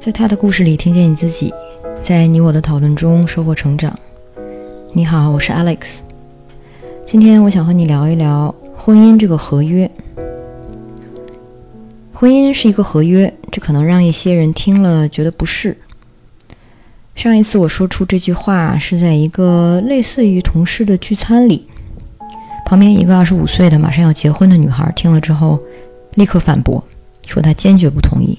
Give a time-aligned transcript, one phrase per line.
[0.00, 1.52] 在他的故事里听见你自己，
[2.00, 3.94] 在你我的讨论中收获成长。
[4.94, 5.98] 你好，我是 Alex。
[7.06, 9.90] 今天我想和你聊一聊婚姻这个合约。
[12.14, 15.76] 婚姻是一个合约，这可能让一些人听了觉得不适。
[17.14, 21.68] 上一次我说出这句话是在一个类似于同事的聚餐里，
[22.64, 25.60] 旁边一个二十五岁的马上要结婚的女孩听了之后，
[26.14, 26.82] 立刻反驳，
[27.26, 28.38] 说她坚决不同意。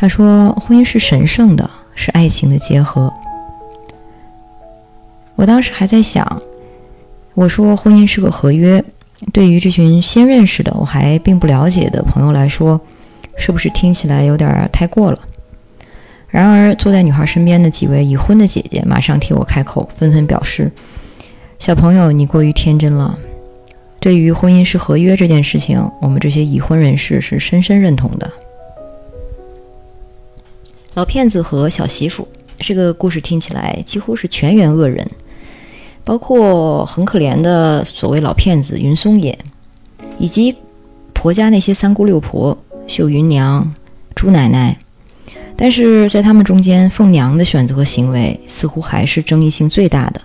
[0.00, 3.12] 他说：“婚姻是神圣的，是爱情的结合。”
[5.36, 6.40] 我当时还在想，
[7.34, 8.82] 我说婚姻是个合约，
[9.30, 12.80] 对于这群新认识的、我还并不了解的朋友来说，
[13.36, 15.18] 是不是听起来有点太过了？
[16.28, 20.72] 然而，坐在女孩身边的几位已婚的姐姐马上替我开口，纷纷表示
[21.60, 23.18] ：“小朋友，你过于天真了。
[24.00, 28.30] 对于婚姻是合约这件事情，我们这些已婚人士是深深认同的。”
[30.94, 32.26] 老骗子和小媳妇，
[32.58, 35.06] 这个故事听起来几乎是全员恶人，
[36.04, 39.38] 包括很可怜的所谓老骗子云松野，
[40.18, 40.54] 以及
[41.14, 43.72] 婆家那些三姑六婆秀云娘、
[44.14, 44.76] 朱奶奶。
[45.56, 50.20] 但是在他们中间，凤娘的选择和行为似乎还是争议性最大的。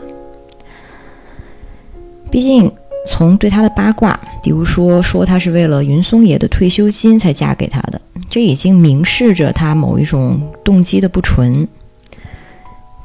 [2.32, 2.72] 毕竟，
[3.06, 8.02] 从对他的八卦，比如说说她是为了云松爷的退休金才嫁给他的。
[8.30, 11.68] 这已经明示着他某一种动机的不纯，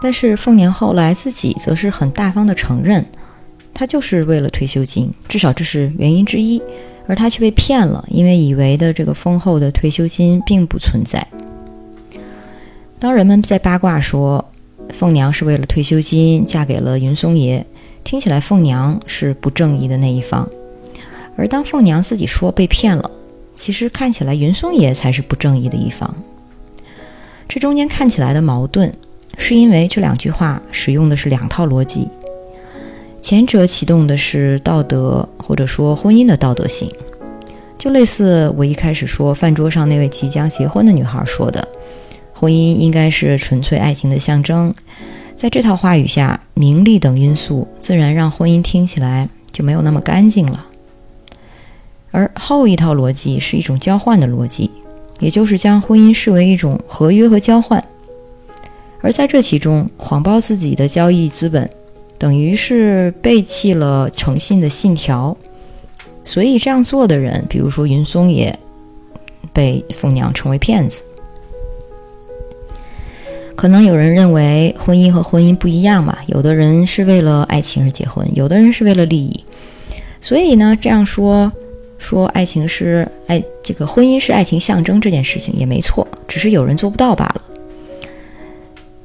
[0.01, 3.05] 但是凤年后来自己则是很大方的承认，
[3.75, 6.61] 他就是为了退休金，至少这是原因之一，
[7.07, 11.25] 而他却被骗了，因为以为的这个丰厚的退休金并不存在。
[12.98, 14.45] 当人们在八卦说
[14.91, 17.64] 凤娘是为了退休金嫁给了云松爷，
[18.03, 20.48] 听起来凤娘是不正义的那一方，
[21.37, 23.11] 而当凤娘自己说被骗了。
[23.55, 26.14] 其实看起来云松爷才是不正义的一方。
[27.47, 28.91] 这中间看起来的矛盾，
[29.36, 32.08] 是因为这两句话使用的是两套逻辑。
[33.20, 36.91] 前者启动的是道德或者说婚姻的道德性，
[37.77, 41.69] 就类似我一开始说饭桌上那位即将结婚的女孩说的，
[42.33, 44.74] 婚姻应该是纯粹爱情的象征。
[45.40, 50.67] 在这套话语下，名利等因素自然让婚姻听起来就没有那么干净了。
[52.11, 54.70] 而后一套逻辑是一种交换的逻辑，
[55.18, 57.83] 也就是将婚姻视为一种合约和交换。
[59.00, 61.70] 而在这其中，谎报自己的交易资本，
[62.18, 65.34] 等于是背弃了诚信的信条。
[66.23, 68.58] 所以这样做的人，比如说云松也
[69.55, 71.02] 被凤娘称为骗子。
[73.61, 79.45] 可能有人认为婚姻和婚姻不一样嘛，有的人是为了爱情而结婚，有的人是为了利益。
[80.19, 81.53] 所以呢，这样说。
[81.98, 87.43] 说爱情是爱，这个婚姻是爱情象征这件事情也没错，只是有人做不到罢了。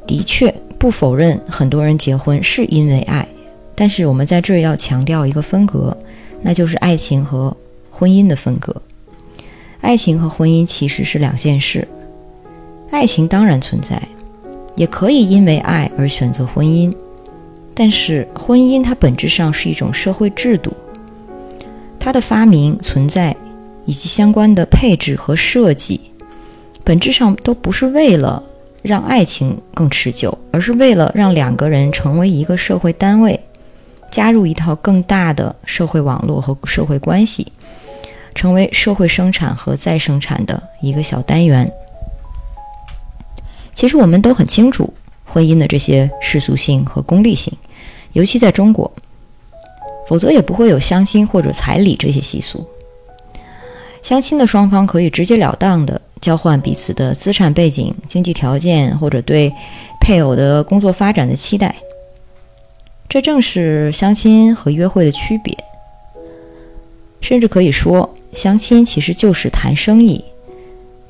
[0.07, 3.27] 的确，不否认很多人结婚是因为爱，
[3.75, 5.95] 但是我们在这儿要强调一个分隔，
[6.41, 7.53] 那就是爱情和
[7.91, 8.73] 婚姻的分隔。
[9.81, 11.85] 爱情和婚姻其实是两件事，
[12.91, 14.01] 爱情当然存在，
[14.75, 16.93] 也可以因为爱而选择婚姻，
[17.73, 20.73] 但是婚姻它本质上是一种社会制度。
[21.99, 23.35] 它的发明、存在
[23.85, 25.99] 以及相关的配置和设计，
[26.83, 28.43] 本质上都不是为了
[28.81, 33.39] 让爱情更持久，而是为了让两个人成为一个社会单位，
[34.11, 37.47] 加入一套更大的社会网络和社会关系，
[38.35, 41.71] 成为社会生产和再生产的一个小单元。
[43.75, 44.91] 其实我们都很清楚
[45.23, 47.53] 婚姻的这些世俗性和功利性，
[48.13, 48.91] 尤其在中国。
[50.07, 52.63] 否则也不会有相亲或者彩礼这些习俗。
[54.03, 59.51] 相亲的双方可以直截了当地交换彼此的资产背景、经济条件或者对
[59.99, 61.75] 配偶的工作发展的期待。
[63.09, 65.57] 这正是相亲和约会的区别。
[67.19, 70.23] 甚至可以说，相亲其实就是谈生意，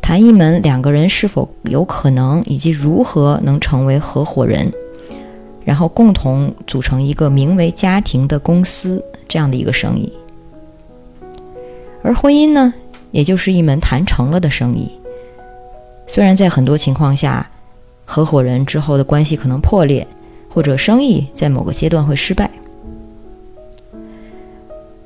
[0.06, 4.72] 谈一门两个人是否有可能以及如何能成为合伙人。
[5.64, 10.14] 然后共同组成一个名为家庭的公司，这样的一个生意。
[12.04, 12.72] 而婚姻呢，
[13.10, 14.92] 也就是一门谈成了的生意。
[16.06, 17.50] 虽然在很多情况下，
[18.06, 20.06] 合伙人之后的关系可能破裂，
[20.48, 22.48] 或者生意在某个阶段会失败。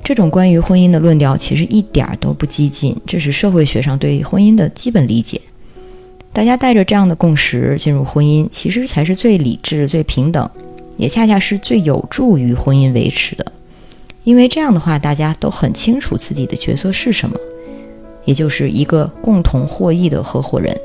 [0.09, 5.39] 这种关于婚姻的论调其实一点都不激进，这是社会学上对婚姻的基本理解。
[6.33, 10.50] 大家带着这样的共识进入婚姻，其实才是最理智、最平等，
[10.97, 13.45] 也恰恰是最有助于婚姻维持的。
[14.23, 17.38] 因为这样的话，大家都很清楚自己的角色是什么，
[18.25, 20.75] 也就是一个共同获益的合伙人。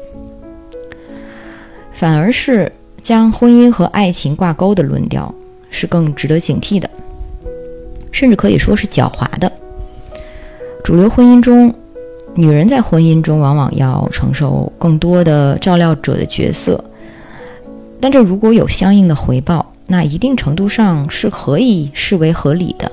[1.95, 5.35] 反而是将婚姻和爱情挂钩的论调
[5.71, 6.91] 是更值得警惕的，
[8.15, 9.51] 甚至可以说是狡猾的。
[10.85, 11.75] 主流婚姻中，
[12.35, 16.83] 女人在婚姻中往往要承受更多的照料者的角色，
[18.01, 22.91] 但这如果有相应的回报，那一定程度上是可以视为合理的。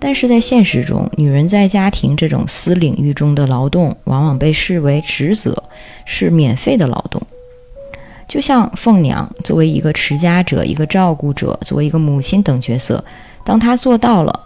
[0.00, 5.62] 但是在现实中，女人在家庭这种私领域中的劳动，往往被视为职责，
[6.04, 7.22] 是免费的劳动。
[8.32, 13.04] 就像凤娘作为一个持家者、一个照顾者、作为一个母亲等角色，
[13.44, 14.40] 当她做到了，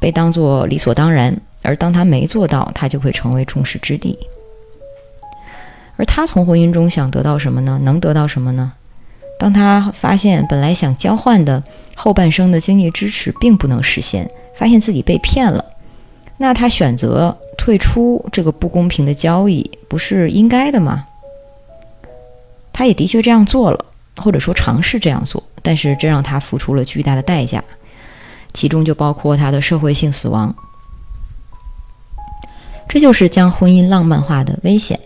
[0.00, 1.30] 被当作理所当然；
[1.60, 4.18] 而当她没做到，她就会成为众矢之的。
[5.98, 7.78] 而她从婚姻中想得到什么呢？
[7.82, 8.72] 能得到什么呢？
[9.38, 11.62] 当她发现本来想交换的
[11.94, 14.26] 后半生的经济支持并不能实现。
[14.56, 15.62] 发现自己被骗了，
[16.38, 21.04] 那她选择退出这个不公平的交易，不是应该的吗？
[22.78, 23.84] 他也的确这样做了，
[24.18, 27.60] 或者说尝试这样做，但是这让他付出了巨大的代价，
[28.52, 30.54] 其中就包括他的社会性死亡。
[32.88, 34.96] 这就是将婚姻浪漫化的危险，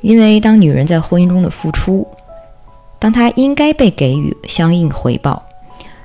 [0.00, 2.06] 因为当女人在婚姻中的付出，
[3.00, 5.44] 当她应该被给予相应回报。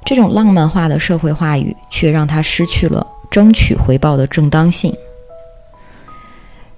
[0.04, 4.92] 这种浪漫化的社会话语，却让她失去了争取回报的正当性。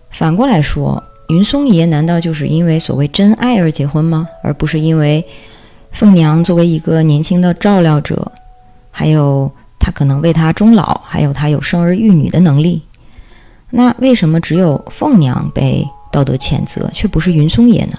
[0.10, 1.02] 反过来说，
[1.32, 4.28] 云松爷难道就是因为所谓真爱而结婚吗？
[4.44, 5.26] 而不是因为
[5.94, 8.30] 凤娘作为一个年轻的照料者，
[8.92, 9.50] 还有
[9.80, 12.82] 他可能为他终老，还有他有生儿育女的能力？
[13.70, 17.98] 那为什么只有凤娘被道德谴责，却不是云松爷呢？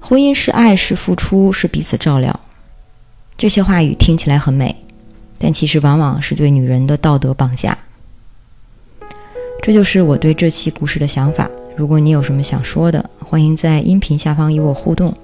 [0.00, 2.40] 婚姻是爱，是付出，是彼此照料。
[3.36, 4.74] 这些话语听起来很美，
[5.38, 7.78] 但其实往往是对女人的道德绑架。
[9.62, 11.48] 这就是我对这期故事的想法。
[11.76, 15.14] 如果你有什么想说的，欢迎在音频下方与我互动，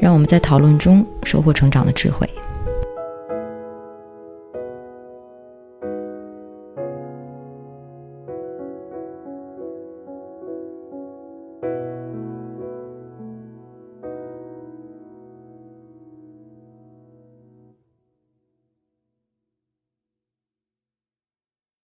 [0.00, 2.28] 让我们在讨论中收获成长的智慧。